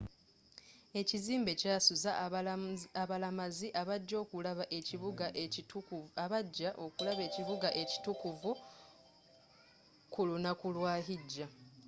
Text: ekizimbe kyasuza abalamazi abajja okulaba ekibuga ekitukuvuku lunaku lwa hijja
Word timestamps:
ekizimbe 0.99 1.51
kyasuza 1.61 2.11
abalamazi 3.03 3.67
abajja 3.81 4.15
okulaba 4.23 4.63
ekibuga 4.77 5.27
ekitukuvuku 7.93 10.19
lunaku 10.29 10.67
lwa 10.75 10.93
hijja 11.07 11.47